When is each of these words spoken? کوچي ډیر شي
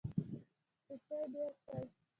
کوچي 0.85 1.15
ډیر 1.31 1.51
شي 1.65 1.77